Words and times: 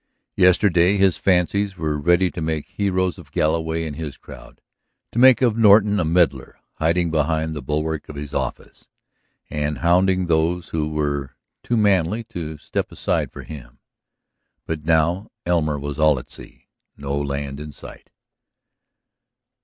Yesterday 0.35 0.97
his 0.97 1.17
fancies 1.19 1.77
were 1.77 1.95
ready 1.95 2.31
to 2.31 2.41
make 2.41 2.65
heroes 2.69 3.19
of 3.19 3.31
Galloway 3.31 3.85
and 3.85 3.95
his 3.97 4.17
crowd, 4.17 4.59
to 5.11 5.19
make 5.19 5.43
of 5.43 5.55
Norton 5.55 5.99
a 5.99 6.03
meddler 6.03 6.57
hiding 6.77 7.11
behind 7.11 7.53
the 7.53 7.61
bulwark 7.61 8.09
of 8.09 8.15
his 8.15 8.33
office, 8.33 8.89
and 9.51 9.77
hounding 9.77 10.25
those 10.25 10.69
who 10.69 10.89
were 10.89 11.35
too 11.61 11.77
manly 11.77 12.23
to 12.29 12.57
step 12.57 12.91
aside 12.91 13.31
for 13.31 13.43
him. 13.43 13.77
But 14.65 14.85
now 14.85 15.29
Elmer 15.45 15.77
was 15.77 15.99
all 15.99 16.17
at 16.17 16.31
sea, 16.31 16.65
no 16.97 17.15
land 17.21 17.59
in 17.59 17.71
sight. 17.71 18.09